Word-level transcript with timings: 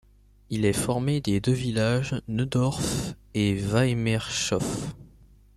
Il 0.49 0.65
est 0.65 0.73
formé 0.73 1.21
des 1.21 1.39
deux 1.39 1.51
villages 1.53 2.19
Neudorf 2.27 3.13
et 3.35 3.53
Weimershof. 3.53 4.95